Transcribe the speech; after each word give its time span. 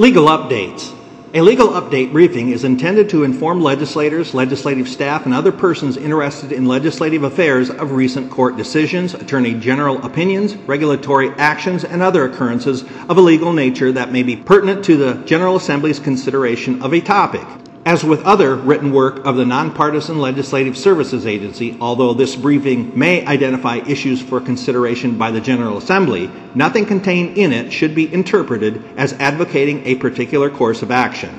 Legal 0.00 0.26
updates. 0.26 0.94
A 1.34 1.40
legal 1.40 1.70
update 1.70 2.12
briefing 2.12 2.50
is 2.50 2.62
intended 2.62 3.10
to 3.10 3.24
inform 3.24 3.60
legislators, 3.60 4.32
legislative 4.32 4.88
staff, 4.88 5.24
and 5.24 5.34
other 5.34 5.50
persons 5.50 5.96
interested 5.96 6.52
in 6.52 6.66
legislative 6.66 7.24
affairs 7.24 7.68
of 7.68 7.90
recent 7.90 8.30
court 8.30 8.56
decisions, 8.56 9.14
attorney 9.14 9.54
general 9.54 10.00
opinions, 10.06 10.54
regulatory 10.68 11.30
actions, 11.30 11.82
and 11.82 12.00
other 12.00 12.26
occurrences 12.26 12.84
of 13.08 13.18
a 13.18 13.20
legal 13.20 13.52
nature 13.52 13.90
that 13.90 14.12
may 14.12 14.22
be 14.22 14.36
pertinent 14.36 14.84
to 14.84 14.96
the 14.96 15.14
General 15.24 15.56
Assembly's 15.56 15.98
consideration 15.98 16.80
of 16.80 16.94
a 16.94 17.00
topic. 17.00 17.44
As 17.88 18.04
with 18.04 18.22
other 18.24 18.54
written 18.54 18.92
work 18.92 19.24
of 19.24 19.36
the 19.36 19.46
Nonpartisan 19.46 20.18
Legislative 20.18 20.76
Services 20.76 21.26
Agency, 21.26 21.74
although 21.80 22.12
this 22.12 22.36
briefing 22.36 22.92
may 22.94 23.24
identify 23.24 23.76
issues 23.76 24.20
for 24.20 24.42
consideration 24.42 25.16
by 25.16 25.30
the 25.30 25.40
General 25.40 25.78
Assembly, 25.78 26.30
nothing 26.54 26.84
contained 26.84 27.38
in 27.38 27.50
it 27.50 27.72
should 27.72 27.94
be 27.94 28.12
interpreted 28.12 28.84
as 28.98 29.14
advocating 29.14 29.86
a 29.86 29.94
particular 29.94 30.50
course 30.50 30.82
of 30.82 30.90
action. 30.90 31.34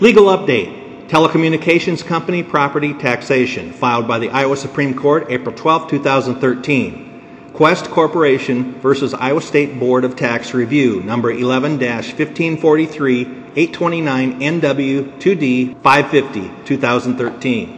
Legal 0.00 0.24
update 0.24 1.06
Telecommunications 1.06 2.04
Company 2.04 2.42
Property 2.42 2.92
Taxation, 2.92 3.72
filed 3.72 4.08
by 4.08 4.18
the 4.18 4.30
Iowa 4.30 4.56
Supreme 4.56 4.94
Court 4.94 5.26
April 5.30 5.54
12, 5.54 5.88
2013. 5.88 7.09
Qwest 7.54 7.90
Corporation 7.90 8.80
versus 8.80 9.12
Iowa 9.12 9.42
State 9.42 9.78
Board 9.78 10.04
of 10.04 10.16
Tax 10.16 10.54
Review, 10.54 11.02
number 11.02 11.30
11 11.30 11.72
1543 11.72 13.20
829 13.20 14.40
NW 14.40 15.18
2D 15.18 15.82
550, 15.82 16.64
2013. 16.64 17.76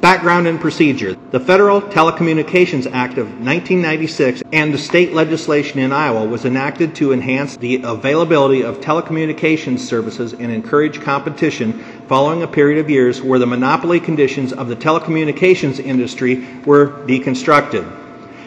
Background 0.00 0.48
and 0.48 0.60
procedure. 0.60 1.14
The 1.30 1.38
Federal 1.38 1.80
Telecommunications 1.80 2.90
Act 2.92 3.18
of 3.18 3.28
1996 3.28 4.42
and 4.52 4.74
the 4.74 4.78
state 4.78 5.12
legislation 5.12 5.78
in 5.78 5.92
Iowa 5.92 6.26
was 6.26 6.44
enacted 6.44 6.96
to 6.96 7.12
enhance 7.12 7.56
the 7.56 7.80
availability 7.84 8.64
of 8.64 8.80
telecommunications 8.80 9.78
services 9.78 10.32
and 10.32 10.50
encourage 10.50 11.00
competition 11.00 11.84
following 12.08 12.42
a 12.42 12.48
period 12.48 12.80
of 12.80 12.90
years 12.90 13.22
where 13.22 13.38
the 13.38 13.46
monopoly 13.46 14.00
conditions 14.00 14.52
of 14.52 14.66
the 14.66 14.76
telecommunications 14.76 15.78
industry 15.78 16.44
were 16.66 16.88
deconstructed. 17.06 18.01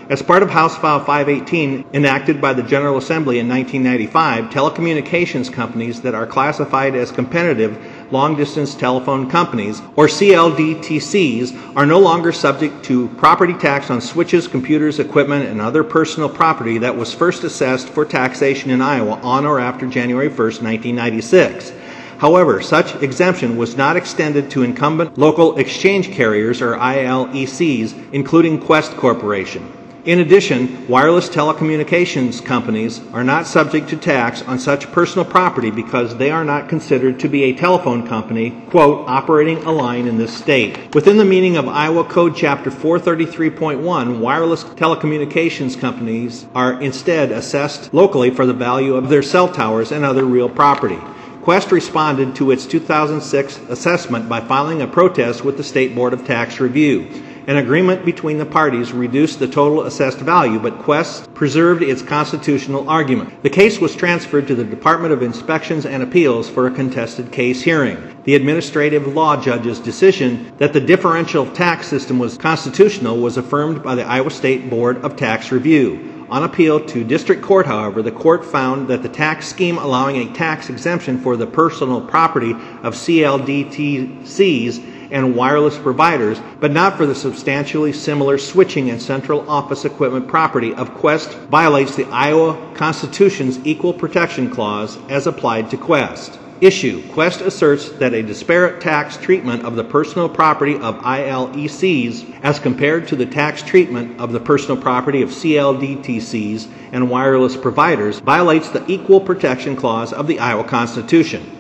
As 0.07 0.21
part 0.21 0.43
of 0.43 0.51
House 0.51 0.77
File 0.77 0.99
518, 0.99 1.83
enacted 1.93 2.39
by 2.39 2.53
the 2.53 2.61
General 2.61 2.97
Assembly 2.97 3.39
in 3.39 3.49
1995, 3.49 4.51
telecommunications 4.51 5.51
companies 5.51 6.01
that 6.01 6.13
are 6.13 6.27
classified 6.27 6.93
as 6.93 7.11
competitive 7.11 7.75
long 8.11 8.35
distance 8.35 8.75
telephone 8.75 9.27
companies, 9.27 9.81
or 9.95 10.05
CLDTCs, 10.05 11.75
are 11.75 11.87
no 11.87 11.99
longer 11.99 12.31
subject 12.31 12.85
to 12.85 13.07
property 13.17 13.55
tax 13.55 13.89
on 13.89 13.99
switches, 13.99 14.47
computers, 14.47 14.99
equipment, 14.99 15.49
and 15.49 15.59
other 15.59 15.83
personal 15.83 16.29
property 16.29 16.77
that 16.77 16.95
was 16.95 17.11
first 17.11 17.43
assessed 17.43 17.89
for 17.89 18.05
taxation 18.05 18.69
in 18.69 18.83
Iowa 18.83 19.19
on 19.23 19.43
or 19.43 19.59
after 19.59 19.87
January 19.87 20.27
1, 20.27 20.37
1996. 20.37 21.73
However, 22.19 22.61
such 22.61 22.93
exemption 23.01 23.57
was 23.57 23.75
not 23.75 23.97
extended 23.97 24.51
to 24.51 24.61
incumbent 24.61 25.17
local 25.17 25.57
exchange 25.57 26.11
carriers, 26.11 26.61
or 26.61 26.75
ILECs, 26.75 28.13
including 28.13 28.61
Qwest 28.61 28.95
Corporation. 28.97 29.74
In 30.05 30.19
addition, 30.19 30.87
wireless 30.87 31.29
telecommunications 31.29 32.45
companies 32.45 33.01
are 33.11 33.23
not 33.23 33.47
subject 33.47 33.89
to 33.89 33.97
tax 33.97 34.43
on 34.43 34.59
such 34.59 34.91
personal 34.91 35.25
property 35.25 35.71
because 35.71 36.15
they 36.17 36.29
are 36.29 36.45
not 36.45 36.69
considered 36.69 37.19
to 37.21 37.27
be 37.27 37.45
a 37.45 37.55
telephone 37.55 38.07
company, 38.07 38.51
quote, 38.69 39.09
operating 39.09 39.57
a 39.63 39.71
line 39.71 40.05
in 40.05 40.19
this 40.19 40.31
state. 40.31 40.93
Within 40.93 41.17
the 41.17 41.25
meaning 41.25 41.57
of 41.57 41.67
Iowa 41.67 42.03
Code 42.03 42.35
Chapter 42.35 42.69
433.1, 42.69 44.19
wireless 44.19 44.63
telecommunications 44.63 45.79
companies 45.79 46.45
are 46.53 46.79
instead 46.79 47.31
assessed 47.31 47.91
locally 47.91 48.29
for 48.29 48.45
the 48.45 48.53
value 48.53 48.93
of 48.93 49.09
their 49.09 49.23
cell 49.23 49.51
towers 49.51 49.91
and 49.91 50.05
other 50.05 50.25
real 50.25 50.49
property. 50.49 50.99
Qwest 51.41 51.71
responded 51.71 52.35
to 52.35 52.51
its 52.51 52.67
2006 52.67 53.57
assessment 53.69 54.29
by 54.29 54.39
filing 54.39 54.83
a 54.83 54.87
protest 54.87 55.43
with 55.43 55.57
the 55.57 55.63
State 55.63 55.95
Board 55.95 56.13
of 56.13 56.27
Tax 56.27 56.59
Review. 56.59 57.23
An 57.47 57.57
agreement 57.57 58.03
between 58.03 58.39
the 58.39 58.45
parties 58.45 58.91
reduced 58.91 59.37
the 59.37 59.47
total 59.47 59.83
assessed 59.83 60.17
value, 60.17 60.57
but 60.57 60.79
Qwest 60.79 61.31
preserved 61.35 61.83
its 61.83 62.01
constitutional 62.01 62.89
argument. 62.89 63.43
The 63.43 63.51
case 63.51 63.79
was 63.79 63.95
transferred 63.95 64.47
to 64.47 64.55
the 64.55 64.63
Department 64.63 65.13
of 65.13 65.21
Inspections 65.21 65.85
and 65.85 66.01
Appeals 66.01 66.49
for 66.49 66.65
a 66.65 66.71
contested 66.71 67.31
case 67.31 67.61
hearing. 67.61 67.99
The 68.23 68.33
administrative 68.33 69.13
law 69.13 69.39
judge's 69.39 69.79
decision 69.79 70.53
that 70.57 70.73
the 70.73 70.81
differential 70.81 71.45
tax 71.51 71.87
system 71.87 72.17
was 72.17 72.35
constitutional 72.35 73.19
was 73.19 73.37
affirmed 73.37 73.83
by 73.83 73.93
the 73.93 74.05
Iowa 74.05 74.31
State 74.31 74.67
Board 74.67 75.05
of 75.05 75.15
Tax 75.15 75.51
Review. 75.51 76.25
On 76.31 76.41
appeal 76.41 76.83
to 76.87 77.03
district 77.03 77.43
court, 77.43 77.67
however, 77.67 78.01
the 78.01 78.11
court 78.11 78.43
found 78.43 78.87
that 78.87 79.03
the 79.03 79.09
tax 79.09 79.47
scheme 79.47 79.77
allowing 79.77 80.15
a 80.15 80.33
tax 80.33 80.71
exemption 80.71 81.19
for 81.19 81.37
the 81.37 81.45
personal 81.45 82.01
property 82.01 82.53
of 82.81 82.95
CLDTCs 82.95 84.94
and 85.11 85.35
wireless 85.35 85.77
providers, 85.77 86.39
but 86.59 86.71
not 86.71 86.97
for 86.97 87.05
the 87.05 87.15
substantially 87.15 87.93
similar 87.93 88.37
switching 88.37 88.89
and 88.89 89.01
central 89.01 89.49
office 89.49 89.85
equipment 89.85 90.27
property 90.27 90.73
of 90.73 90.89
Qwest 90.95 91.33
violates 91.47 91.95
the 91.95 92.05
Iowa 92.05 92.73
Constitution's 92.75 93.59
Equal 93.65 93.93
Protection 93.93 94.49
Clause 94.49 94.97
as 95.09 95.27
applied 95.27 95.69
to 95.71 95.77
Qwest. 95.77 96.37
Issue. 96.61 97.01
Qwest 97.09 97.41
asserts 97.41 97.89
that 97.99 98.13
a 98.13 98.23
disparate 98.23 98.79
tax 98.79 99.17
treatment 99.17 99.65
of 99.65 99.75
the 99.75 99.83
personal 99.83 100.29
property 100.29 100.75
of 100.75 100.95
ILECs 100.99 102.39
as 102.43 102.59
compared 102.59 103.09
to 103.09 103.17
the 103.17 103.25
tax 103.25 103.61
treatment 103.61 104.21
of 104.21 104.31
the 104.31 104.39
personal 104.39 104.77
property 104.77 105.21
of 105.21 105.31
CLDTCs 105.31 106.69
and 106.93 107.09
wireless 107.09 107.57
providers 107.57 108.19
violates 108.19 108.69
the 108.69 108.89
Equal 108.89 109.19
Protection 109.19 109.75
Clause 109.75 110.13
of 110.13 110.27
the 110.27 110.39
Iowa 110.39 110.63
Constitution 110.63 111.54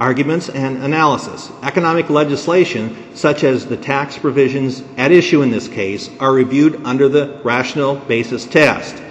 arguments, 0.00 0.48
and 0.48 0.82
analysis. 0.82 1.50
Economic 1.62 2.10
legislation, 2.10 3.14
such 3.14 3.44
as 3.44 3.66
the 3.66 3.76
tax 3.76 4.18
provisions 4.18 4.82
at 4.96 5.12
issue 5.12 5.42
in 5.42 5.50
this 5.50 5.68
case, 5.68 6.10
are 6.20 6.32
reviewed 6.32 6.80
under 6.84 7.08
the 7.08 7.40
rational 7.44 7.96
basis 7.96 8.46
test. 8.46 9.02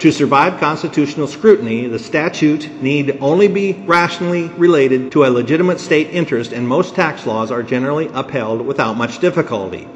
To 0.00 0.10
survive 0.10 0.58
constitutional 0.58 1.28
scrutiny, 1.28 1.86
the 1.86 1.98
statute 1.98 2.82
need 2.82 3.18
only 3.20 3.46
be 3.46 3.74
rationally 3.86 4.48
related 4.48 5.12
to 5.12 5.24
a 5.24 5.30
legitimate 5.30 5.78
state 5.78 6.10
interest, 6.10 6.52
and 6.52 6.66
most 6.66 6.96
tax 6.96 7.24
laws 7.24 7.52
are 7.52 7.62
generally 7.62 8.10
upheld 8.12 8.62
without 8.62 8.96
much 8.96 9.20
difficulty. 9.20 9.86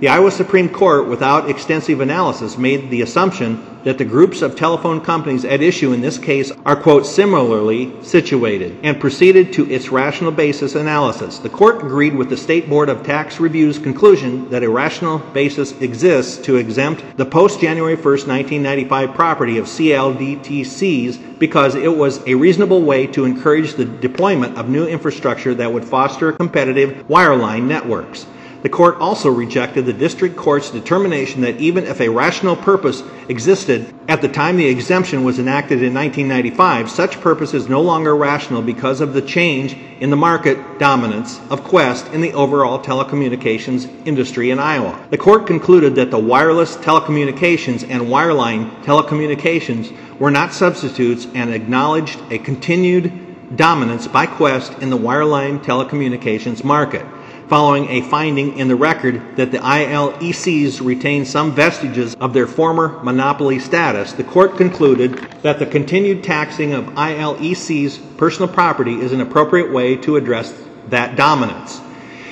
The 0.00 0.08
Iowa 0.08 0.30
Supreme 0.30 0.70
Court, 0.70 1.08
without 1.08 1.50
extensive 1.50 2.00
analysis, 2.00 2.56
made 2.56 2.88
the 2.88 3.02
assumption 3.02 3.62
that 3.84 3.98
the 3.98 4.04
groups 4.06 4.40
of 4.40 4.56
telephone 4.56 5.02
companies 5.02 5.44
at 5.44 5.60
issue 5.60 5.92
in 5.92 6.00
this 6.00 6.16
case 6.16 6.50
are, 6.64 6.74
quote, 6.74 7.04
similarly 7.04 7.92
situated, 8.02 8.78
and 8.82 8.98
proceeded 8.98 9.52
to 9.52 9.70
its 9.70 9.90
rational 9.90 10.32
basis 10.32 10.74
analysis. 10.74 11.38
The 11.38 11.50
court 11.50 11.82
agreed 11.84 12.14
with 12.14 12.30
the 12.30 12.38
State 12.38 12.66
Board 12.66 12.88
of 12.88 13.02
Tax 13.02 13.40
Review's 13.40 13.78
conclusion 13.78 14.48
that 14.48 14.62
a 14.62 14.70
rational 14.70 15.18
basis 15.18 15.72
exists 15.82 16.38
to 16.46 16.56
exempt 16.56 17.18
the 17.18 17.26
post 17.26 17.60
January 17.60 17.94
1, 17.94 18.02
1995 18.02 19.14
property 19.14 19.58
of 19.58 19.66
CLDTCs 19.66 21.38
because 21.38 21.74
it 21.74 21.94
was 21.94 22.26
a 22.26 22.34
reasonable 22.34 22.80
way 22.80 23.06
to 23.08 23.26
encourage 23.26 23.74
the 23.74 23.84
deployment 23.84 24.56
of 24.56 24.70
new 24.70 24.86
infrastructure 24.86 25.54
that 25.54 25.70
would 25.70 25.84
foster 25.84 26.32
competitive 26.32 27.06
wireline 27.06 27.64
networks. 27.64 28.24
The 28.62 28.68
court 28.68 28.96
also 28.96 29.30
rejected 29.30 29.86
the 29.86 29.92
district 29.92 30.36
court's 30.36 30.70
determination 30.70 31.40
that 31.42 31.56
even 31.58 31.84
if 31.84 32.00
a 32.00 32.10
rational 32.10 32.56
purpose 32.56 33.02
existed 33.28 33.94
at 34.06 34.20
the 34.20 34.28
time 34.28 34.58
the 34.58 34.66
exemption 34.66 35.24
was 35.24 35.38
enacted 35.38 35.82
in 35.82 35.94
1995, 35.94 36.90
such 36.90 37.20
purpose 37.22 37.54
is 37.54 37.70
no 37.70 37.80
longer 37.80 38.14
rational 38.14 38.60
because 38.60 39.00
of 39.00 39.14
the 39.14 39.22
change 39.22 39.76
in 40.00 40.10
the 40.10 40.16
market 40.16 40.58
dominance 40.78 41.40
of 41.48 41.62
Qwest 41.62 42.12
in 42.12 42.20
the 42.20 42.34
overall 42.34 42.82
telecommunications 42.82 43.88
industry 44.06 44.50
in 44.50 44.58
Iowa. 44.58 45.06
The 45.08 45.16
court 45.16 45.46
concluded 45.46 45.94
that 45.94 46.10
the 46.10 46.18
wireless 46.18 46.76
telecommunications 46.76 47.88
and 47.88 48.02
wireline 48.02 48.70
telecommunications 48.82 49.96
were 50.18 50.30
not 50.30 50.52
substitutes 50.52 51.26
and 51.34 51.54
acknowledged 51.54 52.20
a 52.30 52.38
continued 52.38 53.56
dominance 53.56 54.06
by 54.06 54.26
Qwest 54.26 54.82
in 54.82 54.90
the 54.90 54.98
wireline 54.98 55.64
telecommunications 55.64 56.62
market 56.62 57.06
following 57.50 57.88
a 57.88 58.00
finding 58.02 58.56
in 58.58 58.68
the 58.68 58.76
record 58.76 59.20
that 59.34 59.50
the 59.50 59.58
ILECs 59.58 60.80
retain 60.80 61.24
some 61.24 61.52
vestiges 61.52 62.14
of 62.20 62.32
their 62.32 62.46
former 62.46 63.02
monopoly 63.02 63.58
status, 63.58 64.12
the 64.12 64.22
court 64.22 64.56
concluded 64.56 65.18
that 65.42 65.58
the 65.58 65.66
continued 65.66 66.22
taxing 66.22 66.72
of 66.72 66.84
ILECs' 66.94 67.98
personal 68.16 68.48
property 68.48 68.94
is 69.00 69.10
an 69.10 69.20
appropriate 69.20 69.72
way 69.72 69.96
to 69.96 70.14
address 70.14 70.54
that 70.90 71.16
dominance. 71.16 71.80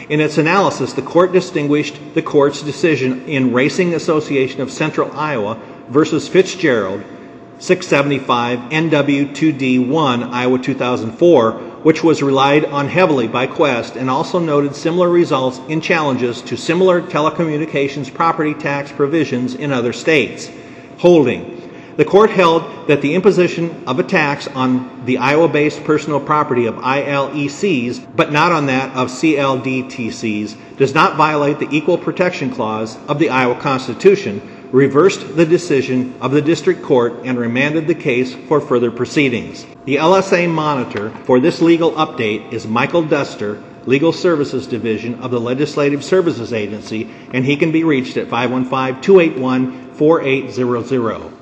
In 0.09 0.21
its 0.21 0.39
analysis, 0.39 0.93
the 0.93 1.03
court 1.03 1.33
distinguished 1.33 1.99
the 2.15 2.23
court's 2.23 2.63
decision 2.63 3.27
in 3.27 3.53
Racing 3.53 3.95
Association 3.95 4.61
of 4.61 4.71
Central 4.71 5.11
Iowa 5.11 5.61
versus 5.89 6.29
Fitzgerald 6.29 7.03
675 7.59 8.71
NW2D1 8.71 10.31
Iowa 10.31 10.59
2004 10.61 11.68
which 11.83 12.03
was 12.03 12.23
relied 12.23 12.65
on 12.65 12.89
heavily 12.89 13.29
by 13.29 13.47
Qwest 13.47 13.97
and 13.97 14.11
also 14.11 14.39
noted 14.39 14.75
similar 14.75 15.09
results 15.09 15.61
in 15.69 15.81
challenges 15.81 16.43
to 16.43 16.57
similar 16.57 17.01
telecommunications 17.01 18.13
property 18.13 18.55
tax 18.55 18.91
provisions 18.91 19.55
in 19.55 19.73
other 19.73 19.93
states. 19.93 20.51
Holding 20.99 21.59
The 21.97 22.05
court 22.05 22.31
held 22.31 22.87
that 22.87 23.03
the 23.03 23.15
imposition 23.15 23.83
of 23.87 23.99
a 23.99 24.05
tax 24.05 24.47
on 24.47 25.05
the 25.05 25.19
Iowa 25.19 25.49
based 25.49 25.83
personal 25.83 26.21
property 26.21 26.67
of 26.67 26.77
ILECs, 26.77 28.07
but 28.15 28.31
not 28.31 28.53
on 28.53 28.67
that 28.67 28.95
of 28.97 29.09
CLDTCs, 29.09 30.77
does 30.77 30.95
not 30.95 31.17
violate 31.17 31.59
the 31.59 31.69
Equal 31.71 31.99
Protection 31.99 32.51
Clause 32.51 32.97
of 33.09 33.19
the 33.19 33.31
Iowa 33.31 33.59
Constitution, 33.61 34.58
reversed 34.73 35.37
the 35.37 35.47
decision 35.47 36.15
of 36.21 36.33
the 36.33 36.43
district 36.43 36.83
court, 36.83 37.13
and 37.25 37.39
remanded 37.39 37.87
the 37.87 37.95
case 37.95 38.35
for 38.35 38.61
further 38.61 38.91
proceedings. 38.91 39.65
The 39.85 39.97
LSA 39.97 40.51
monitor 40.51 41.11
for 41.25 41.41
this 41.41 41.63
legal 41.63 41.93
update 41.93 42.53
is 42.53 42.67
Michael 42.67 43.03
Duster, 43.03 43.63
Legal 43.87 44.13
Services 44.13 44.67
Division 44.67 45.15
of 45.21 45.31
the 45.31 45.41
Legislative 45.41 46.05
Services 46.05 46.53
Agency, 46.53 47.11
and 47.33 47.45
he 47.45 47.57
can 47.57 47.73
be 47.73 47.85
reached 47.85 48.17
at 48.19 48.29
515 48.29 49.03
281 49.03 49.95
4800. 49.95 51.38